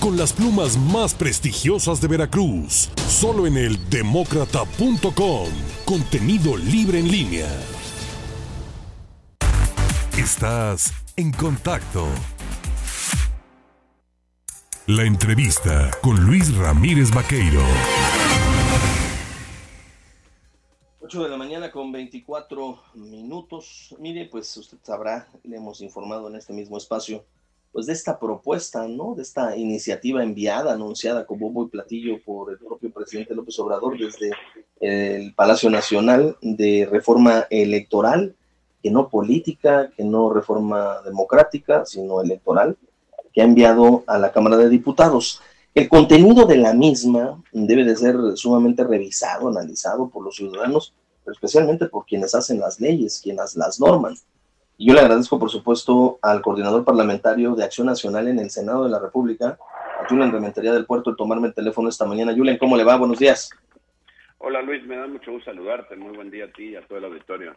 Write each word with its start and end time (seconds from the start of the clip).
con 0.00 0.16
las 0.16 0.32
plumas 0.32 0.76
más 0.76 1.14
prestigiosas 1.14 2.00
de 2.00 2.08
Veracruz, 2.08 2.90
solo 3.08 3.46
en 3.46 3.56
el 3.56 3.88
demócrata.com, 3.88 5.48
contenido 5.84 6.56
libre 6.56 6.98
en 6.98 7.08
línea. 7.08 7.46
Estás 10.18 10.92
en 11.16 11.30
contacto. 11.30 12.08
La 14.88 15.04
entrevista 15.04 15.92
con 16.02 16.24
Luis 16.24 16.56
Ramírez 16.56 17.12
Vaqueiro. 17.12 17.62
8 21.02 21.22
de 21.22 21.28
la 21.28 21.36
mañana 21.36 21.70
con 21.70 21.92
24 21.92 22.82
minutos. 22.94 23.94
Mire, 24.00 24.24
pues 24.24 24.56
usted 24.56 24.78
sabrá, 24.82 25.28
le 25.44 25.58
hemos 25.58 25.80
informado 25.82 26.28
en 26.28 26.34
este 26.34 26.52
mismo 26.52 26.78
espacio 26.78 27.24
pues 27.76 27.84
de 27.84 27.92
esta 27.92 28.18
propuesta, 28.18 28.88
¿no? 28.88 29.14
De 29.14 29.20
esta 29.20 29.54
iniciativa 29.54 30.22
enviada, 30.22 30.72
anunciada 30.72 31.26
como 31.26 31.40
bombo 31.50 31.66
y 31.66 31.68
platillo 31.68 32.18
por 32.24 32.50
el 32.50 32.56
propio 32.56 32.90
presidente 32.90 33.34
López 33.34 33.58
Obrador 33.58 33.98
desde 33.98 34.30
el 34.80 35.34
Palacio 35.34 35.68
Nacional 35.68 36.38
de 36.40 36.88
reforma 36.90 37.46
electoral, 37.50 38.34
que 38.82 38.90
no 38.90 39.10
política, 39.10 39.90
que 39.94 40.04
no 40.04 40.32
reforma 40.32 41.02
democrática, 41.04 41.84
sino 41.84 42.22
electoral, 42.22 42.78
que 43.34 43.42
ha 43.42 43.44
enviado 43.44 44.04
a 44.06 44.16
la 44.18 44.32
Cámara 44.32 44.56
de 44.56 44.70
Diputados. 44.70 45.42
El 45.74 45.90
contenido 45.90 46.46
de 46.46 46.56
la 46.56 46.72
misma 46.72 47.42
debe 47.52 47.84
de 47.84 47.94
ser 47.94 48.16
sumamente 48.36 48.84
revisado, 48.84 49.48
analizado 49.48 50.08
por 50.08 50.24
los 50.24 50.36
ciudadanos, 50.36 50.94
especialmente 51.30 51.88
por 51.88 52.06
quienes 52.06 52.34
hacen 52.34 52.58
las 52.58 52.80
leyes, 52.80 53.20
quienes 53.22 53.54
las 53.54 53.78
norman. 53.78 54.16
Y 54.78 54.88
yo 54.88 54.94
le 54.94 55.00
agradezco, 55.00 55.38
por 55.38 55.50
supuesto, 55.50 56.18
al 56.20 56.42
coordinador 56.42 56.84
parlamentario 56.84 57.54
de 57.54 57.64
Acción 57.64 57.86
Nacional 57.86 58.28
en 58.28 58.38
el 58.38 58.50
Senado 58.50 58.84
de 58.84 58.90
la 58.90 58.98
República, 58.98 59.58
a 60.00 60.06
Julen 60.06 60.30
Rementería 60.30 60.72
del 60.72 60.84
Puerto, 60.84 61.10
el 61.10 61.16
tomarme 61.16 61.48
el 61.48 61.54
teléfono 61.54 61.88
esta 61.88 62.04
mañana. 62.04 62.34
Julen, 62.34 62.58
¿cómo 62.58 62.76
le 62.76 62.84
va? 62.84 62.96
Buenos 62.96 63.18
días. 63.18 63.48
Hola 64.38 64.60
Luis, 64.60 64.84
me 64.84 64.96
da 64.96 65.06
mucho 65.06 65.32
gusto 65.32 65.50
saludarte. 65.50 65.96
Muy 65.96 66.14
buen 66.14 66.30
día 66.30 66.44
a 66.44 66.52
ti 66.52 66.70
y 66.70 66.76
a 66.76 66.86
todo 66.86 66.98
el 66.98 67.06
auditorio. 67.06 67.56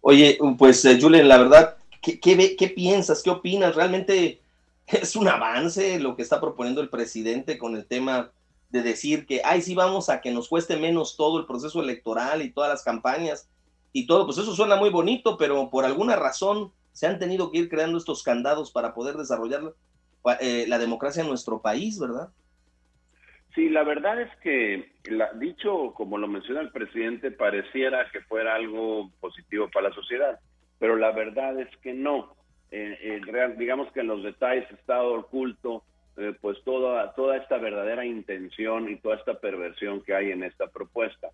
Oye, 0.00 0.36
pues 0.58 0.84
eh, 0.84 0.98
Julen, 1.00 1.28
la 1.28 1.38
verdad, 1.38 1.76
¿qué, 2.00 2.18
qué, 2.18 2.56
qué 2.56 2.68
piensas? 2.68 3.22
¿Qué 3.22 3.30
opinas? 3.30 3.76
¿Realmente 3.76 4.40
es 4.88 5.14
un 5.14 5.28
avance 5.28 6.00
lo 6.00 6.16
que 6.16 6.22
está 6.22 6.40
proponiendo 6.40 6.80
el 6.80 6.88
presidente 6.88 7.56
con 7.56 7.76
el 7.76 7.86
tema 7.86 8.32
de 8.70 8.82
decir 8.82 9.26
que, 9.26 9.42
ay, 9.44 9.62
sí, 9.62 9.76
vamos 9.76 10.08
a 10.08 10.20
que 10.20 10.32
nos 10.32 10.48
cueste 10.48 10.76
menos 10.76 11.16
todo 11.16 11.38
el 11.38 11.46
proceso 11.46 11.80
electoral 11.80 12.42
y 12.42 12.50
todas 12.50 12.70
las 12.70 12.82
campañas? 12.82 13.48
Y 13.92 14.06
todo, 14.06 14.26
pues 14.26 14.38
eso 14.38 14.54
suena 14.54 14.76
muy 14.76 14.90
bonito, 14.90 15.36
pero 15.36 15.68
por 15.70 15.84
alguna 15.84 16.16
razón 16.16 16.72
se 16.92 17.06
han 17.06 17.18
tenido 17.18 17.50
que 17.50 17.58
ir 17.58 17.68
creando 17.68 17.98
estos 17.98 18.22
candados 18.22 18.70
para 18.70 18.94
poder 18.94 19.16
desarrollar 19.16 19.74
eh, 20.40 20.66
la 20.68 20.78
democracia 20.78 21.22
en 21.22 21.28
nuestro 21.28 21.60
país, 21.60 21.98
¿verdad? 21.98 22.28
Sí, 23.54 23.68
la 23.68 23.82
verdad 23.82 24.20
es 24.20 24.30
que, 24.42 24.92
dicho 25.38 25.92
como 25.94 26.16
lo 26.16 26.26
menciona 26.26 26.60
el 26.60 26.70
presidente, 26.70 27.30
pareciera 27.30 28.10
que 28.10 28.22
fuera 28.22 28.54
algo 28.54 29.10
positivo 29.20 29.68
para 29.70 29.90
la 29.90 29.94
sociedad, 29.94 30.40
pero 30.78 30.96
la 30.96 31.12
verdad 31.12 31.60
es 31.60 31.68
que 31.78 31.92
no. 31.92 32.34
Eh, 32.70 32.96
eh, 33.02 33.54
digamos 33.58 33.92
que 33.92 34.00
en 34.00 34.06
los 34.06 34.22
detalles 34.22 34.70
está 34.70 35.02
oculto 35.02 35.84
pues 36.42 36.62
toda, 36.64 37.14
toda 37.14 37.38
esta 37.38 37.56
verdadera 37.56 38.04
intención 38.04 38.90
y 38.90 38.96
toda 38.96 39.16
esta 39.16 39.34
perversión 39.40 40.02
que 40.02 40.14
hay 40.14 40.30
en 40.30 40.42
esta 40.44 40.66
propuesta. 40.66 41.30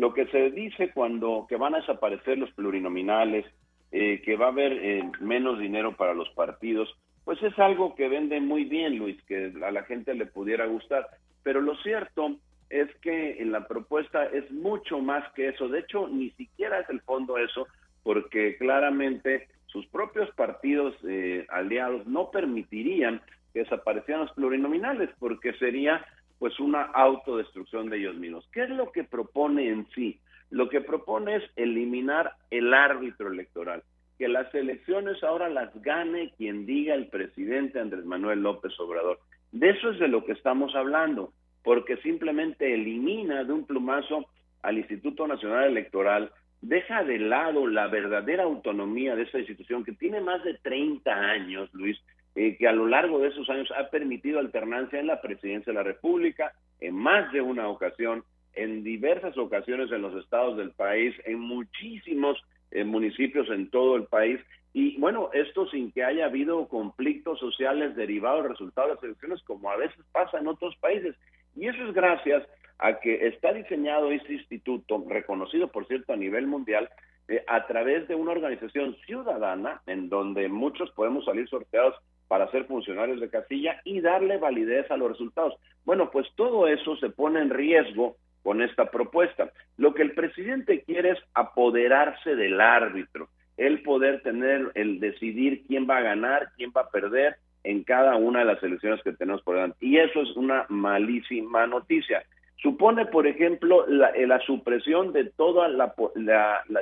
Lo 0.00 0.14
que 0.14 0.24
se 0.28 0.50
dice 0.50 0.92
cuando 0.94 1.44
que 1.46 1.56
van 1.56 1.74
a 1.74 1.80
desaparecer 1.80 2.38
los 2.38 2.50
plurinominales, 2.52 3.44
eh, 3.92 4.22
que 4.24 4.34
va 4.34 4.46
a 4.46 4.48
haber 4.48 4.72
eh, 4.72 5.02
menos 5.20 5.58
dinero 5.58 5.94
para 5.94 6.14
los 6.14 6.30
partidos, 6.30 6.88
pues 7.22 7.42
es 7.42 7.58
algo 7.58 7.94
que 7.94 8.08
vende 8.08 8.40
muy 8.40 8.64
bien, 8.64 8.96
Luis, 8.96 9.22
que 9.24 9.52
a 9.62 9.70
la 9.70 9.82
gente 9.82 10.14
le 10.14 10.24
pudiera 10.24 10.64
gustar. 10.64 11.06
Pero 11.42 11.60
lo 11.60 11.76
cierto 11.82 12.36
es 12.70 12.88
que 13.02 13.42
en 13.42 13.52
la 13.52 13.68
propuesta 13.68 14.24
es 14.24 14.50
mucho 14.50 15.00
más 15.00 15.30
que 15.34 15.48
eso. 15.48 15.68
De 15.68 15.80
hecho, 15.80 16.08
ni 16.08 16.30
siquiera 16.30 16.80
es 16.80 16.88
el 16.88 17.02
fondo 17.02 17.36
eso, 17.36 17.66
porque 18.02 18.56
claramente 18.56 19.48
sus 19.66 19.86
propios 19.88 20.30
partidos 20.30 20.94
eh, 21.06 21.44
aliados 21.50 22.06
no 22.06 22.30
permitirían 22.30 23.20
que 23.52 23.64
desaparecieran 23.64 24.24
los 24.24 24.32
plurinominales, 24.32 25.10
porque 25.18 25.52
sería 25.58 26.06
pues 26.40 26.58
una 26.58 26.84
autodestrucción 26.84 27.90
de 27.90 27.98
ellos 27.98 28.16
mismos. 28.16 28.48
¿Qué 28.50 28.62
es 28.62 28.70
lo 28.70 28.90
que 28.92 29.04
propone 29.04 29.68
en 29.68 29.86
sí? 29.94 30.18
Lo 30.48 30.70
que 30.70 30.80
propone 30.80 31.36
es 31.36 31.42
eliminar 31.54 32.32
el 32.50 32.72
árbitro 32.72 33.30
electoral, 33.30 33.84
que 34.18 34.26
las 34.26 34.52
elecciones 34.54 35.22
ahora 35.22 35.50
las 35.50 35.70
gane 35.82 36.32
quien 36.38 36.64
diga 36.64 36.94
el 36.94 37.08
presidente 37.08 37.78
Andrés 37.78 38.06
Manuel 38.06 38.42
López 38.42 38.72
Obrador. 38.80 39.20
De 39.52 39.68
eso 39.68 39.90
es 39.90 39.98
de 39.98 40.08
lo 40.08 40.24
que 40.24 40.32
estamos 40.32 40.74
hablando, 40.74 41.34
porque 41.62 41.98
simplemente 41.98 42.72
elimina 42.72 43.44
de 43.44 43.52
un 43.52 43.66
plumazo 43.66 44.24
al 44.62 44.78
Instituto 44.78 45.28
Nacional 45.28 45.64
Electoral, 45.66 46.32
deja 46.62 47.04
de 47.04 47.18
lado 47.18 47.66
la 47.66 47.86
verdadera 47.88 48.44
autonomía 48.44 49.14
de 49.14 49.24
esa 49.24 49.40
institución 49.40 49.84
que 49.84 49.92
tiene 49.92 50.22
más 50.22 50.42
de 50.42 50.54
30 50.54 51.12
años, 51.12 51.68
Luis, 51.74 52.00
eh, 52.34 52.56
que 52.56 52.68
a 52.68 52.72
lo 52.72 52.86
largo 52.86 53.18
de 53.18 53.28
esos 53.28 53.48
años 53.50 53.68
ha 53.76 53.90
permitido 53.90 54.38
alternancia 54.38 55.00
en 55.00 55.06
la 55.06 55.20
presidencia 55.20 55.72
de 55.72 55.78
la 55.78 55.82
República, 55.82 56.52
en 56.80 56.94
más 56.94 57.32
de 57.32 57.40
una 57.40 57.68
ocasión, 57.68 58.24
en 58.54 58.82
diversas 58.82 59.36
ocasiones 59.36 59.90
en 59.92 60.02
los 60.02 60.14
estados 60.22 60.56
del 60.56 60.70
país, 60.72 61.14
en 61.24 61.40
muchísimos 61.40 62.40
eh, 62.70 62.84
municipios 62.84 63.48
en 63.50 63.70
todo 63.70 63.96
el 63.96 64.04
país. 64.04 64.40
Y 64.72 64.96
bueno, 64.98 65.30
esto 65.32 65.68
sin 65.68 65.90
que 65.90 66.04
haya 66.04 66.26
habido 66.26 66.68
conflictos 66.68 67.40
sociales 67.40 67.96
derivados 67.96 68.44
del 68.44 68.52
resultado 68.52 68.88
de 68.88 68.94
las 68.94 69.04
elecciones, 69.04 69.42
como 69.42 69.70
a 69.70 69.76
veces 69.76 69.98
pasa 70.12 70.38
en 70.38 70.46
otros 70.46 70.76
países. 70.76 71.16
Y 71.56 71.66
eso 71.66 71.84
es 71.84 71.92
gracias 71.92 72.46
a 72.78 73.00
que 73.00 73.26
está 73.26 73.52
diseñado 73.52 74.10
este 74.10 74.34
instituto, 74.34 75.04
reconocido 75.08 75.68
por 75.68 75.86
cierto 75.86 76.12
a 76.12 76.16
nivel 76.16 76.46
mundial, 76.46 76.88
eh, 77.28 77.44
a 77.46 77.66
través 77.66 78.08
de 78.08 78.14
una 78.14 78.32
organización 78.32 78.96
ciudadana 79.06 79.82
en 79.86 80.08
donde 80.08 80.48
muchos 80.48 80.90
podemos 80.92 81.24
salir 81.24 81.48
sorteados 81.48 81.94
para 82.30 82.48
ser 82.52 82.66
funcionarios 82.66 83.18
de 83.18 83.28
casilla 83.28 83.80
y 83.82 84.00
darle 84.00 84.38
validez 84.38 84.88
a 84.92 84.96
los 84.96 85.10
resultados. 85.10 85.54
Bueno, 85.84 86.12
pues 86.12 86.28
todo 86.36 86.68
eso 86.68 86.94
se 86.98 87.10
pone 87.10 87.40
en 87.40 87.50
riesgo 87.50 88.18
con 88.44 88.62
esta 88.62 88.88
propuesta. 88.88 89.50
Lo 89.76 89.94
que 89.94 90.02
el 90.02 90.12
presidente 90.12 90.84
quiere 90.84 91.10
es 91.10 91.18
apoderarse 91.34 92.36
del 92.36 92.60
árbitro, 92.60 93.30
el 93.56 93.82
poder 93.82 94.22
tener, 94.22 94.70
el 94.76 95.00
decidir 95.00 95.64
quién 95.66 95.90
va 95.90 95.96
a 95.96 96.02
ganar, 96.02 96.52
quién 96.56 96.70
va 96.70 96.82
a 96.82 96.90
perder 96.90 97.34
en 97.64 97.82
cada 97.82 98.14
una 98.14 98.38
de 98.38 98.44
las 98.44 98.62
elecciones 98.62 99.02
que 99.02 99.12
tenemos 99.12 99.42
por 99.42 99.56
delante. 99.56 99.84
Y 99.84 99.98
eso 99.98 100.22
es 100.22 100.36
una 100.36 100.66
malísima 100.68 101.66
noticia. 101.66 102.22
Supone, 102.62 103.06
por 103.06 103.26
ejemplo, 103.26 103.88
la, 103.88 104.10
eh, 104.10 104.28
supresión 104.46 105.12
de 105.12 105.24
toda 105.24 105.66
la, 105.66 105.92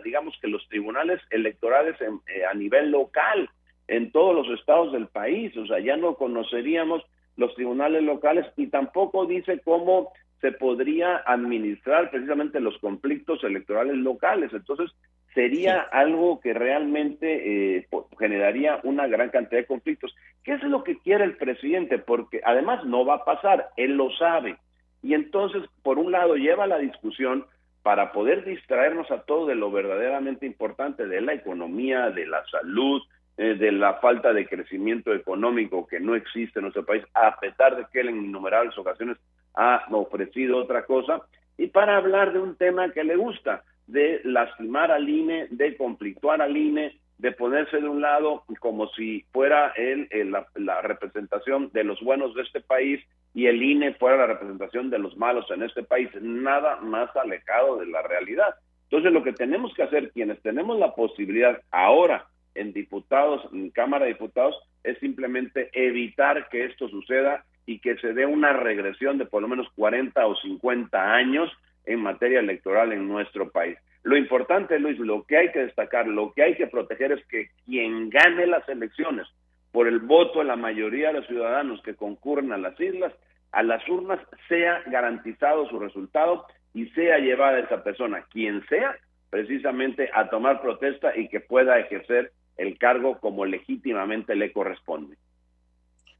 digamos 0.05 0.39
que 0.43 0.49
los 0.49 0.69
tribunales 0.69 1.23
electorales 1.31 1.97
eh, 2.03 2.45
a 2.45 2.53
nivel 2.53 2.91
local 2.91 3.49
en 3.89 4.13
todos 4.13 4.35
los 4.35 4.59
estados 4.59 4.93
del 4.93 5.09
país, 5.09 5.57
o 5.57 5.67
sea, 5.67 5.81
ya 5.81 5.97
no 5.97 6.15
conoceríamos 6.15 7.03
los 7.37 7.55
tribunales 7.55 8.03
locales 8.03 8.47
y 8.57 8.67
tampoco 8.67 9.27
dice 9.27 9.61
cómo 9.65 10.13
se 10.41 10.53
podría 10.53 11.17
administrar 11.27 12.11
precisamente 12.11 12.61
los 12.61 12.79
conflictos 12.79 13.43
electorales 13.43 13.97
locales. 13.97 14.53
Entonces, 14.53 14.91
sería 15.35 15.81
algo 15.81 16.41
que 16.41 16.53
realmente 16.53 17.77
eh, 17.77 17.89
generaría 18.19 18.81
una 18.85 19.07
gran 19.07 19.31
cantidad 19.31 19.61
de 19.61 19.67
conflictos. 19.67 20.15
¿Qué 20.45 20.53
es 20.53 20.63
lo 20.63 20.85
que 20.85 20.99
quiere 20.99 21.25
el 21.25 21.37
presidente? 21.37 21.99
Porque 21.99 22.41
además 22.45 22.85
no 22.85 23.05
va 23.05 23.17
a 23.17 23.25
pasar, 23.25 23.71
él 23.77 23.97
lo 23.97 24.11
sabe. 24.13 24.57
Y 25.03 25.15
entonces, 25.15 25.63
por 25.83 25.99
un 25.99 26.13
lado, 26.13 26.37
lleva 26.37 26.67
la 26.67 26.79
discusión 26.79 27.47
para 27.83 28.13
poder 28.13 28.45
distraernos 28.45 29.11
a 29.11 29.23
todo 29.23 29.47
de 29.47 29.55
lo 29.55 29.71
verdaderamente 29.71 30.45
importante, 30.45 31.07
de 31.07 31.21
la 31.21 31.35
economía, 31.35 32.11
de 32.11 32.27
la 32.27 32.45
salud, 32.47 33.01
eh, 33.41 33.55
de 33.55 33.71
la 33.71 33.95
falta 33.95 34.33
de 34.33 34.49
crecimiento 34.49 35.15
económico 35.15 35.87
que 35.87 36.01
no 36.01 36.17
existe 36.17 36.59
en 36.59 36.65
nuestro 36.65 36.85
país, 36.85 37.05
a 37.15 37.39
pesar 37.39 37.77
de 37.77 37.87
que 37.93 38.01
él 38.01 38.09
en 38.09 38.25
innumerables 38.25 38.77
ocasiones 38.77 39.17
ha 39.55 39.87
ofrecido 39.93 40.59
otra 40.59 40.85
cosa, 40.85 41.23
y 41.57 41.69
para 41.69 41.97
hablar 41.97 42.33
de 42.33 42.41
un 42.41 42.57
tema 42.57 42.91
que 42.91 43.05
le 43.05 43.15
gusta, 43.15 43.63
de 43.87 44.21
lastimar 44.25 44.91
al 44.91 45.09
INE, 45.09 45.47
de 45.51 45.77
conflictuar 45.77 46.43
al 46.43 46.57
INE, 46.57 46.99
de 47.19 47.31
ponerse 47.31 47.81
de 47.81 47.89
un 47.89 48.01
lado 48.01 48.43
como 48.59 48.89
si 48.89 49.25
fuera 49.33 49.73
él, 49.77 50.09
la, 50.57 50.83
representación 50.83 51.71
de 51.73 51.85
los 51.85 52.01
buenos 52.01 52.35
de 52.35 52.43
este 52.43 52.61
país 52.61 53.01
y 53.35 53.47
el 53.47 53.63
INE 53.63 53.95
fuera 53.95 54.17
la 54.17 54.27
representación 54.27 54.91
de 54.91 54.99
los 54.99 55.17
malos 55.17 55.49
en 55.53 55.63
este 55.63 55.85
país, 55.85 56.11
nada 56.21 56.81
más 56.81 57.15
alejado 57.15 57.77
de 57.77 57.87
la 57.87 58.03
realidad. 58.03 58.57
Entonces 58.91 59.13
lo 59.13 59.23
que 59.23 59.33
tenemos 59.33 59.73
que 59.75 59.85
hacer, 59.85 60.11
quienes 60.11 60.43
tenemos 60.43 60.77
la 60.77 60.93
posibilidad 60.97 61.63
ahora 61.71 62.27
en 62.61 62.73
diputados, 62.73 63.43
en 63.53 63.71
Cámara 63.71 64.05
de 64.05 64.13
Diputados, 64.13 64.57
es 64.83 64.99
simplemente 64.99 65.71
evitar 65.73 66.49
que 66.49 66.65
esto 66.65 66.89
suceda 66.89 67.45
y 67.67 67.81
que 67.81 67.97
se 67.99 68.15
dé 68.15 68.27
una 68.27 68.53
regresión 68.53 69.19
de 69.19 69.27
por 69.27 69.43
lo 69.43 69.49
menos 69.49 69.69
40 69.77 70.27
o 70.27 70.37
50 70.37 71.15
años 71.15 71.51
en 71.85 72.01
materia 72.01 72.41
electoral 72.41 72.93
en 72.93 73.07
nuestro 73.07 73.51
país. 73.51 73.79
Lo 74.03 74.17
importante, 74.17 74.79
Luis, 74.79 74.99
lo 74.99 75.25
que 75.25 75.37
hay 75.37 75.53
que 75.53 75.61
destacar, 75.61 76.07
lo 76.07 76.33
que 76.33 76.43
hay 76.43 76.55
que 76.55 76.67
proteger 76.67 77.13
es 77.13 77.25
que 77.27 77.49
quien 77.67 78.09
gane 78.11 78.47
las 78.47 78.67
elecciones 78.69 79.27
por 79.73 79.87
el 79.87 79.99
voto 79.99 80.39
de 80.39 80.47
la 80.47 80.57
mayoría 80.57 81.09
de 81.09 81.15
los 81.15 81.27
ciudadanos 81.27 81.83
que 81.83 81.95
concurren 81.95 82.53
a 82.53 82.59
las 82.59 82.79
islas, 82.81 83.13
a 83.53 83.63
las 83.63 83.87
urnas, 83.89 84.21
sea 84.49 84.83
garantizado 84.87 85.69
su 85.69 85.79
resultado 85.79 86.47
y 86.75 86.87
sea 86.91 87.19
llevada 87.19 87.59
esa 87.59 87.83
persona, 87.83 88.25
quien 88.31 88.65
sea, 88.69 88.97
precisamente 89.31 90.09
a 90.15 90.31
tomar 90.31 90.63
protesta 90.63 91.17
y 91.17 91.29
que 91.29 91.41
pueda 91.41 91.79
ejercer 91.79 92.33
el 92.59 92.77
cargo 92.77 93.19
como 93.21 93.47
legítimamente 93.47 94.37
le 94.37 94.53
corresponde. 94.53 95.17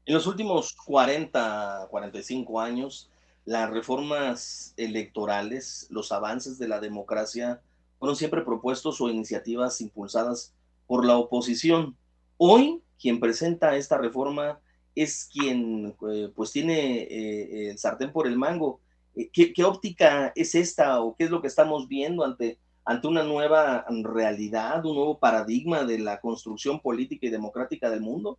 En 0.05 0.15
los 0.15 0.25
últimos 0.25 0.73
40, 0.85 1.87
45 1.91 2.59
años, 2.59 3.11
las 3.45 3.69
reformas 3.69 4.73
electorales, 4.77 5.87
los 5.91 6.11
avances 6.11 6.57
de 6.57 6.67
la 6.67 6.79
democracia 6.79 7.61
fueron 7.99 8.15
siempre 8.15 8.41
propuestos 8.41 8.99
o 9.01 9.09
iniciativas 9.09 9.81
impulsadas 9.81 10.55
por 10.87 11.05
la 11.05 11.17
oposición. 11.17 11.95
Hoy, 12.37 12.81
quien 12.99 13.19
presenta 13.19 13.75
esta 13.75 13.97
reforma 13.97 14.59
es 14.95 15.29
quien 15.31 15.95
eh, 16.11 16.31
pues 16.35 16.51
tiene 16.51 17.03
eh, 17.03 17.69
el 17.69 17.77
sartén 17.77 18.11
por 18.11 18.27
el 18.27 18.37
mango. 18.37 18.79
Eh, 19.15 19.29
¿Qué, 19.31 19.53
¿Qué, 19.53 19.63
óptica 19.63 20.31
es 20.35 20.55
esta 20.55 21.01
o 21.01 21.15
qué 21.15 21.25
es 21.25 21.29
lo 21.29 21.41
que 21.41 21.47
estamos 21.47 21.87
viendo 21.87 22.23
ante, 22.23 22.57
ante 22.85 23.07
una 23.07 23.23
nueva 23.23 23.85
realidad, 24.03 24.85
un 24.85 24.95
nuevo 24.95 25.19
paradigma 25.19 25.83
de 25.83 25.99
la 25.99 26.19
construcción 26.19 26.79
política 26.79 27.27
y 27.27 27.29
democrática 27.29 27.89
del 27.89 28.01
mundo? 28.01 28.37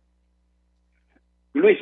Luis, 1.53 1.77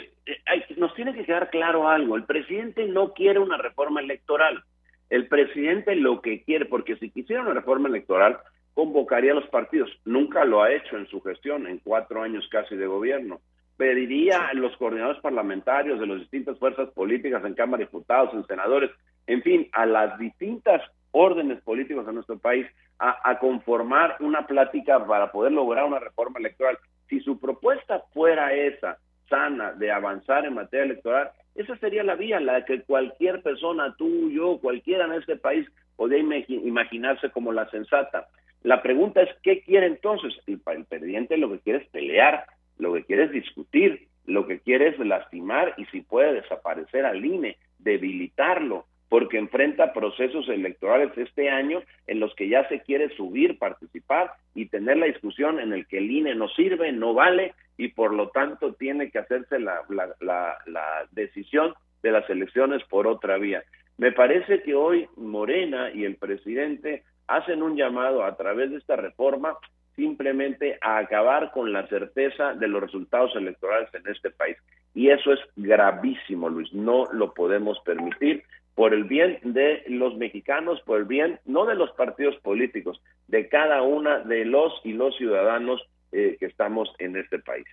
nos 0.77 0.93
tiene 0.95 1.13
que 1.13 1.25
quedar 1.25 1.49
claro 1.49 1.87
algo. 1.87 2.15
El 2.15 2.25
presidente 2.25 2.85
no 2.87 3.13
quiere 3.13 3.39
una 3.39 3.57
reforma 3.57 4.01
electoral. 4.01 4.63
El 5.09 5.27
presidente 5.27 5.95
lo 5.95 6.21
que 6.21 6.43
quiere, 6.43 6.65
porque 6.65 6.97
si 6.97 7.09
quisiera 7.09 7.41
una 7.41 7.53
reforma 7.53 7.89
electoral, 7.89 8.39
convocaría 8.73 9.31
a 9.31 9.35
los 9.35 9.49
partidos. 9.49 9.89
Nunca 10.05 10.45
lo 10.45 10.61
ha 10.61 10.71
hecho 10.71 10.97
en 10.97 11.07
su 11.07 11.21
gestión, 11.21 11.67
en 11.67 11.79
cuatro 11.79 12.21
años 12.21 12.47
casi 12.51 12.75
de 12.75 12.87
gobierno. 12.87 13.41
Pediría 13.77 14.47
a 14.47 14.53
los 14.53 14.75
coordinadores 14.77 15.21
parlamentarios 15.21 15.99
de 15.99 16.07
las 16.07 16.19
distintas 16.19 16.57
fuerzas 16.59 16.89
políticas 16.91 17.43
en 17.45 17.53
Cámara 17.53 17.79
de 17.79 17.85
Diputados, 17.85 18.33
en 18.33 18.45
senadores, 18.45 18.91
en 19.25 19.41
fin, 19.41 19.69
a 19.71 19.85
las 19.85 20.17
distintas 20.19 20.81
órdenes 21.11 21.61
políticos 21.61 22.05
de 22.05 22.13
nuestro 22.13 22.37
país 22.37 22.67
a, 22.99 23.17
a 23.29 23.39
conformar 23.39 24.17
una 24.19 24.45
plática 24.45 25.05
para 25.05 25.31
poder 25.31 25.51
lograr 25.51 25.85
una 25.85 25.99
reforma 25.99 26.39
electoral. 26.39 26.77
Si 27.07 27.19
su 27.21 27.39
propuesta 27.39 28.03
fuera 28.13 28.53
esa, 28.53 28.97
sana, 29.29 29.73
de 29.73 29.91
avanzar 29.91 30.45
en 30.45 30.55
materia 30.55 30.85
electoral, 30.85 31.31
esa 31.55 31.77
sería 31.77 32.03
la 32.03 32.15
vía, 32.15 32.39
la 32.39 32.65
que 32.65 32.81
cualquier 32.83 33.41
persona, 33.41 33.95
tú, 33.97 34.29
yo, 34.31 34.59
cualquiera 34.59 35.05
en 35.05 35.13
este 35.13 35.35
país, 35.35 35.67
podría 35.95 36.19
imaginarse 36.19 37.29
como 37.29 37.51
la 37.51 37.69
sensata. 37.69 38.27
La 38.63 38.81
pregunta 38.81 39.21
es, 39.21 39.29
¿qué 39.43 39.61
quiere 39.61 39.87
entonces? 39.87 40.33
El, 40.47 40.61
el 40.65 40.85
presidente 40.85 41.37
lo 41.37 41.51
que 41.51 41.59
quiere 41.59 41.79
es 41.79 41.89
pelear, 41.89 42.45
lo 42.77 42.93
que 42.93 43.03
quiere 43.03 43.25
es 43.25 43.31
discutir, 43.31 44.07
lo 44.25 44.47
que 44.47 44.59
quiere 44.59 44.89
es 44.89 44.99
lastimar 44.99 45.73
y 45.77 45.85
si 45.85 46.01
puede 46.01 46.33
desaparecer 46.33 47.05
al 47.05 47.23
INE, 47.25 47.57
debilitarlo, 47.79 48.85
porque 49.09 49.39
enfrenta 49.39 49.91
procesos 49.91 50.47
electorales 50.49 51.11
este 51.17 51.49
año 51.49 51.81
en 52.07 52.19
los 52.19 52.33
que 52.35 52.47
ya 52.47 52.67
se 52.69 52.81
quiere 52.81 53.09
subir, 53.15 53.57
participar 53.57 54.31
y 54.53 54.67
tener 54.67 54.97
la 54.97 55.07
discusión 55.07 55.59
en 55.59 55.73
el 55.73 55.87
que 55.87 55.97
el 55.97 56.11
INE 56.11 56.35
no 56.35 56.47
sirve, 56.49 56.91
no 56.91 57.15
vale 57.15 57.55
y 57.75 57.89
por 57.89 58.13
lo 58.13 58.29
tanto 58.29 58.73
tiene 58.73 59.09
que 59.09 59.19
hacerse 59.19 59.59
la, 59.59 59.81
la, 60.19 61.07
decisión 61.11 61.73
de 62.03 62.11
las 62.11 62.29
elecciones 62.29 62.83
por 62.83 63.07
otra 63.07 63.37
vía. 63.37 63.63
Me 63.97 64.11
parece 64.11 64.61
que 64.61 64.75
hoy 64.75 65.07
Morena 65.17 65.91
y 65.91 66.05
el 66.05 66.15
presidente 66.15 67.03
hacen 67.27 67.63
un 67.63 67.75
llamado 67.75 68.23
a 68.23 68.37
través 68.37 68.69
de 68.69 68.77
esta 68.77 68.95
reforma 68.95 69.57
simplemente 69.95 70.77
a 70.81 70.97
acabar 70.97 71.51
con 71.51 71.73
la 71.73 71.85
certeza 71.87 72.53
de 72.53 72.67
los 72.67 72.81
resultados 72.81 73.35
electorales 73.35 73.89
en 73.93 74.09
este 74.09 74.29
país. 74.29 74.55
Y 74.93 75.09
eso 75.09 75.33
es 75.33 75.39
gravísimo, 75.55 76.47
Luis. 76.49 76.71
No 76.73 77.05
lo 77.11 77.33
podemos 77.33 77.79
permitir 77.81 78.43
por 78.79 78.93
el 78.93 79.03
bien 79.03 79.39
de 79.43 79.83
los 79.89 80.15
mexicanos, 80.15 80.79
por 80.85 80.99
el 80.99 81.03
bien 81.03 81.41
no 81.43 81.65
de 81.65 81.75
los 81.75 81.91
partidos 81.97 82.37
políticos, 82.37 83.01
de 83.27 83.49
cada 83.49 83.81
una 83.81 84.19
de 84.19 84.45
los 84.45 84.71
y 84.85 84.93
los 84.93 85.17
ciudadanos 85.17 85.81
eh, 86.13 86.37
que 86.39 86.45
estamos 86.45 86.87
en 86.97 87.17
este 87.17 87.39
país. 87.39 87.65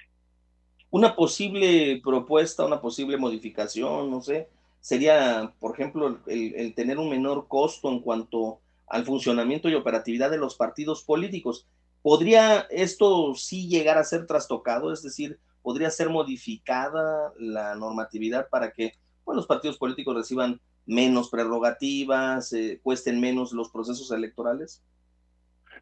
Una 0.91 1.15
posible 1.15 2.01
propuesta, 2.03 2.67
una 2.67 2.81
posible 2.81 3.19
modificación, 3.19 4.11
no 4.11 4.21
sé, 4.21 4.49
sería, 4.81 5.53
por 5.61 5.75
ejemplo, 5.75 6.19
el, 6.27 6.75
tener 6.75 6.99
un 6.99 7.09
menor 7.09 7.47
costo 7.47 7.89
en 7.89 8.01
cuanto 8.01 8.59
al 8.89 9.05
funcionamiento 9.05 9.69
y 9.69 9.77
operatividad 9.77 10.29
de 10.29 10.39
los 10.39 10.57
partidos 10.57 11.05
políticos. 11.05 11.69
¿Podría 12.03 12.67
esto 12.69 13.33
sí 13.37 13.69
llegar 13.69 13.97
a 13.97 14.03
ser 14.03 14.27
trastocado? 14.27 14.93
Es 14.93 15.05
decir, 15.05 15.39
¿podría 15.63 15.91
ser 15.91 16.11
modificada 16.11 17.33
la 17.39 17.77
normatividad 17.77 18.49
para 18.49 18.73
que 18.73 18.95
bueno, 19.25 19.37
los 19.37 19.47
partidos 19.47 19.79
políticos 19.79 20.17
reciban 20.17 20.61
menos 20.87 21.31
prerrogativas, 21.31 22.53
eh, 22.53 22.81
cuesten 22.83 23.21
menos 23.21 23.53
los 23.53 23.71
procesos 23.71 24.11
electorales? 24.13 24.83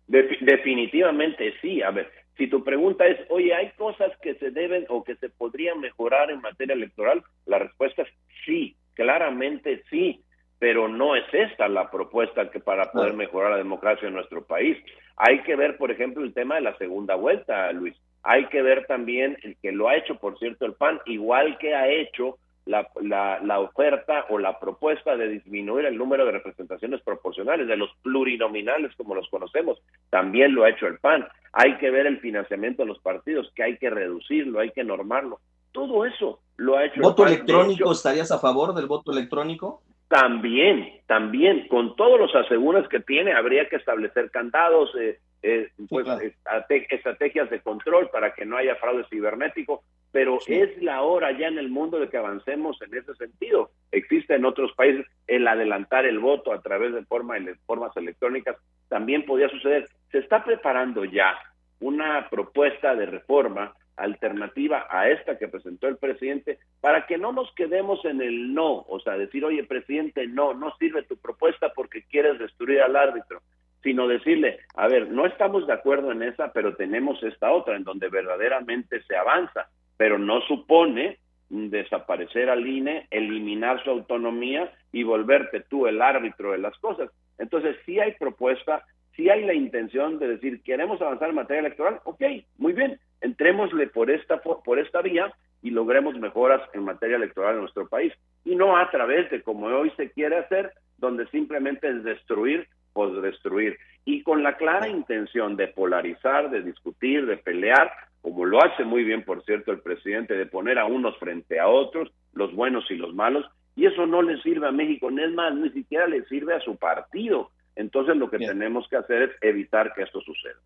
definitivamente 0.07 1.55
sí. 1.63 1.81
A 1.81 1.91
ver, 1.91 2.11
si 2.37 2.47
tu 2.49 2.63
pregunta 2.63 3.07
es, 3.07 3.19
oye, 3.31 3.55
¿hay 3.55 3.71
cosas 3.73 4.13
que 4.23 4.35
se 4.35 4.51
deben 4.51 4.85
o 4.91 5.03
que 5.03 5.17
se 5.17 5.31
podrían 5.31 5.81
mejorar 5.81 6.31
en 6.31 6.43
materia 6.43 6.75
electoral? 6.75 7.23
La 7.47 7.59
respuesta 7.59 8.03
es 8.03 8.09
sí, 8.45 8.77
claramente 8.95 9.83
sí 9.89 10.23
pero 10.65 10.89
no 10.89 11.15
es 11.15 11.25
esta 11.33 11.69
la 11.69 11.91
propuesta 11.91 12.51
que 12.51 12.59
para 12.59 12.91
poder 12.91 13.13
mejorar 13.13 13.51
la 13.51 13.59
democracia 13.59 14.09
en 14.09 14.15
nuestro 14.15 14.47
país. 14.47 14.79
Hay 15.15 15.43
que 15.43 15.57
ver, 15.57 15.77
por 15.77 15.91
ejemplo, 15.91 16.25
el 16.25 16.33
tema 16.33 16.55
de 16.55 16.63
la 16.63 16.75
segunda 16.79 17.17
vuelta, 17.17 17.71
Luis. 17.73 17.95
Hay 18.23 18.47
que 18.47 18.63
ver 18.63 18.87
también 18.87 19.37
el 19.43 19.59
que 19.59 19.73
lo 19.73 19.91
ha 19.91 19.97
hecho, 19.97 20.17
por 20.17 20.39
cierto, 20.39 20.65
el 20.65 20.73
PAN, 20.73 21.01
igual 21.05 21.59
que 21.59 21.75
ha 21.75 21.89
hecho 21.89 22.39
la, 22.67 22.89
la, 23.03 23.41
la, 23.41 23.61
oferta 23.61 24.25
o 24.31 24.39
la 24.39 24.59
propuesta 24.59 25.17
de 25.17 25.29
disminuir 25.29 25.85
el 25.87 25.99
número 25.99 26.25
de 26.25 26.33
representaciones 26.33 27.03
proporcionales, 27.03 27.69
de 27.69 27.77
los 27.77 27.91
plurinominales 28.03 28.95
como 28.97 29.15
los 29.15 29.29
conocemos, 29.29 29.79
también 30.11 30.55
lo 30.55 30.65
ha 30.65 30.71
hecho 30.71 30.87
el 30.87 30.99
PAN. 30.99 31.27
Hay 31.53 31.77
que 31.77 31.91
ver 31.91 32.07
el 32.07 32.21
financiamiento 32.21 32.83
de 32.83 32.89
los 32.89 32.99
partidos, 33.01 33.51
que 33.55 33.63
hay 33.63 33.77
que 33.77 33.91
reducirlo, 33.91 34.61
hay 34.61 34.71
que 34.71 34.85
normarlo. 34.85 35.41
Todo 35.73 36.07
eso 36.07 36.41
lo 36.57 36.77
ha 36.77 36.87
hecho 36.87 37.01
¿Voto 37.01 37.23
el 37.23 37.29
PAN. 37.29 37.35
electrónico? 37.35 37.93
¿Estarías 37.93 38.31
a 38.33 38.39
favor 38.39 38.75
del 38.75 38.87
voto 38.87 39.13
electrónico? 39.13 39.83
También, 40.09 41.01
también, 41.07 41.67
con 41.69 41.97
todos 41.97 42.21
los 42.21 42.35
aseguros 42.35 42.89
que 42.89 43.01
tiene, 43.01 43.33
habría 43.33 43.69
que 43.69 43.77
establecer 43.77 44.31
candados, 44.31 44.91
eh, 45.01 45.19
eh, 45.43 45.71
pues, 45.89 46.07
sí, 46.07 46.33
claro. 46.43 46.65
estrategias 46.69 47.51
de 47.51 47.61
control 47.61 48.09
para 48.11 48.33
que 48.33 48.45
no 48.45 48.57
haya 48.57 48.77
fraude 48.77 49.05
cibernético, 49.11 49.83
pero 50.13 50.39
sí. 50.41 50.55
es 50.55 50.83
la 50.83 51.03
hora 51.03 51.37
ya 51.37 51.49
en 51.49 51.59
el 51.59 51.69
mundo 51.69 51.99
de 51.99 52.09
que 52.09 52.17
avancemos 52.17 52.81
en 52.83 52.95
ese 52.97 53.15
sentido. 53.15 53.71
Existe 53.91 54.35
en 54.35 54.45
otros 54.45 54.73
países 54.75 55.07
el 55.27 55.49
adelantar 55.49 56.07
el 56.07 56.19
voto 56.19 56.53
a 56.53 56.63
través 56.63 56.95
de 56.95 57.05
forma, 57.05 57.35
formas 57.67 57.97
electrónicas, 57.97 58.57
también 58.89 59.25
podía 59.25 59.49
suceder. 59.49 59.89
Se 60.13 60.19
está 60.19 60.45
preparando 60.45 61.05
ya 61.05 61.35
una 61.81 62.29
propuesta 62.31 62.95
de 62.95 63.07
reforma 63.07 63.75
alternativa 63.97 64.87
a 64.91 65.09
esta 65.09 65.39
que 65.39 65.49
presentó 65.49 65.87
el 65.87 65.99
presidente 65.99 66.59
para 66.81 67.07
que 67.07 67.17
no 67.17 67.33
nos 67.33 67.53
quedemos 67.55 68.05
en 68.05 68.21
el 68.21 68.53
no, 68.53 68.85
o 68.89 69.01
sea, 69.01 69.17
decir, 69.17 69.45
oye, 69.45 69.65
presidente, 69.65 70.27
no, 70.27 70.55
no 70.55 70.75
sirve 70.79 71.03
tu 71.05 71.17
propuesta 71.17 71.73
porque 71.75 72.03
quieres 72.05 72.39
destruir 72.39 72.81
al 72.81 72.97
árbitro, 72.97 73.41
sino 73.83 74.09
decirle, 74.09 74.59
a 74.75 74.89
ver, 74.89 75.09
no 75.11 75.27
estamos 75.27 75.67
de 75.67 75.75
acuerdo 75.75 76.11
en 76.11 76.23
esa, 76.23 76.53
pero 76.53 76.75
tenemos 76.75 77.23
esta 77.23 77.53
otra 77.53 77.77
en 77.77 77.85
donde 77.85 78.09
verdaderamente 78.09 79.03
se 79.03 79.17
avanza, 79.17 79.69
pero 79.97 80.19
no 80.19 80.41
supone 80.43 81.19
desaparecer 81.51 82.51
al 82.51 82.67
INE, 82.67 83.07
eliminar 83.11 83.83
su 83.85 83.91
autonomía 83.91 84.73
y 84.91 85.03
volverte 85.03 85.61
tú 85.61 85.87
el 85.87 86.01
árbitro 86.01 86.53
de 86.53 86.59
las 86.59 86.77
cosas. 86.79 87.11
Entonces, 87.39 87.77
sí 87.85 88.01
hay 88.01 88.13
propuesta, 88.13 88.85
sí 89.17 89.29
hay 89.29 89.45
la 89.45 89.55
intención 89.55 90.19
de 90.19 90.29
decir, 90.29 90.63
queremos 90.63 91.01
avanzar 91.01 91.31
en 91.31 91.37
materia 91.37 91.61
electoral, 91.61 92.01
ok, 92.05 92.23
muy 92.59 92.73
bien, 92.73 92.99
entrémosle 93.21 93.87
por 93.89 94.11
esta, 94.11 94.41
por 94.41 94.79
esta 94.79 95.03
vía 95.03 95.33
y 95.63 95.71
logremos 95.71 96.15
mejoras 96.19 96.61
en 96.75 96.85
materia 96.85 97.17
electoral 97.17 97.55
en 97.55 97.61
nuestro 97.63 97.89
país. 97.89 98.13
Y 98.45 98.55
no 98.55 98.77
a 98.77 98.91
través 98.91 99.31
de 99.31 99.43
como 99.43 99.67
hoy 99.67 99.91
se 99.97 100.11
quiere 100.11 100.37
hacer, 100.37 100.73
donde 100.99 101.27
simplemente 101.29 101.89
es 101.89 102.05
destruir 102.05 102.69
por 102.93 103.21
destruir. 103.23 103.79
Y 104.05 104.23
con 104.23 104.43
la 104.43 104.57
clara 104.57 104.89
intención 104.89 105.57
de 105.57 105.69
polarizar, 105.69 106.51
de 106.51 106.63
discutir, 106.63 107.27
de 107.27 107.39
pelear, 107.39 107.91
como 108.21 108.45
lo 108.45 108.63
hace 108.63 108.85
muy 108.85 109.05
bien, 109.05 109.25
por 109.25 109.43
cierto, 109.45 109.73
el 109.73 109.81
presidente, 109.81 110.35
de 110.35 110.47
poner 110.47 110.79
a 110.79 110.87
unos 110.87 111.17
frente 111.19 111.59
a 111.59 111.69
otros, 111.69 112.13
los 112.33 112.55
buenos 112.55 112.91
y 112.91 112.97
los 112.97 113.15
malos, 113.15 113.47
y 113.77 113.87
eso 113.87 114.07
no 114.07 114.23
le 114.23 114.41
sirve 114.43 114.69
a 114.69 114.73
México, 114.73 115.11
ni 115.11 115.23
es 115.23 115.33
más, 115.33 115.55
ni 115.55 115.71
siquiera 115.71 116.07
le 116.07 116.25
sirve 116.25 116.55
a 116.55 116.61
su 116.61 116.77
partido. 116.77 117.51
Entonces 117.77 118.17
lo 118.17 118.31
que 118.31 118.39
bien. 118.39 118.51
tenemos 118.51 118.87
que 118.89 118.97
hacer 118.97 119.23
es 119.23 119.31
evitar 119.41 119.93
que 119.95 120.03
esto 120.03 120.21
suceda. 120.21 120.61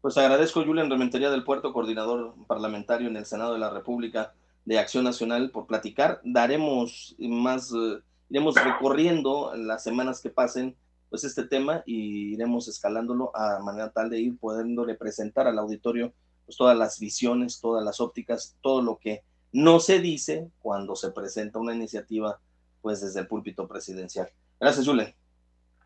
Pues 0.00 0.16
agradezco, 0.16 0.64
Julián 0.64 0.90
Rementería 0.90 1.30
del 1.30 1.44
Puerto, 1.44 1.72
coordinador 1.72 2.34
parlamentario 2.46 3.08
en 3.08 3.16
el 3.16 3.26
Senado 3.26 3.52
de 3.52 3.58
la 3.58 3.70
República 3.70 4.32
de 4.64 4.78
Acción 4.78 5.04
Nacional, 5.04 5.50
por 5.50 5.66
platicar. 5.66 6.20
Daremos 6.24 7.14
más, 7.18 7.70
uh, 7.72 8.00
iremos 8.30 8.54
recorriendo 8.54 9.54
en 9.54 9.66
las 9.66 9.82
semanas 9.82 10.20
que 10.22 10.30
pasen 10.30 10.74
pues 11.10 11.24
este 11.24 11.44
tema 11.44 11.82
y 11.84 12.32
iremos 12.34 12.68
escalándolo 12.68 13.36
a 13.36 13.58
manera 13.58 13.90
tal 13.90 14.08
de 14.08 14.20
ir 14.20 14.38
pudiéndole 14.38 14.94
presentar 14.94 15.46
al 15.46 15.58
auditorio 15.58 16.14
pues, 16.46 16.56
todas 16.56 16.78
las 16.78 16.98
visiones, 16.98 17.60
todas 17.60 17.84
las 17.84 18.00
ópticas, 18.00 18.56
todo 18.62 18.80
lo 18.80 18.98
que 18.98 19.22
no 19.52 19.80
se 19.80 19.98
dice 19.98 20.48
cuando 20.60 20.94
se 20.94 21.10
presenta 21.10 21.58
una 21.58 21.74
iniciativa 21.74 22.40
pues 22.80 23.00
desde 23.00 23.20
el 23.20 23.26
púlpito 23.26 23.68
presidencial. 23.68 24.28
Gracias, 24.58 24.86
Julen. 24.86 25.14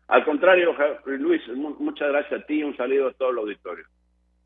Al 0.07 0.23
contrario, 0.23 0.75
Luis, 1.05 1.41
muchas 1.55 2.09
gracias 2.09 2.41
a 2.41 2.45
ti 2.45 2.59
y 2.59 2.63
un 2.63 2.77
saludo 2.77 3.07
a 3.07 3.13
todo 3.13 3.31
el 3.31 3.39
auditorio. 3.39 3.85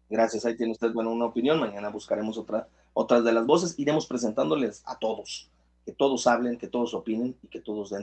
Gracias, 0.10 0.46
ahí 0.46 0.56
tiene 0.56 0.72
usted 0.72 0.92
bueno, 0.94 1.12
una 1.12 1.26
opinión. 1.26 1.60
Mañana 1.60 1.90
buscaremos 1.90 2.38
otra, 2.38 2.68
otras 2.94 3.24
de 3.24 3.34
las 3.34 3.46
voces. 3.46 3.78
Iremos 3.78 4.08
presentándoles 4.08 4.84
a 4.88 4.98
todos, 4.98 5.52
que 5.86 5.92
todos 5.92 6.26
hablen, 6.28 6.58
que 6.58 6.68
todos 6.68 6.94
opinen 6.94 7.36
y 7.44 7.48
que 7.48 7.60
todos 7.60 7.90
den 7.90 7.98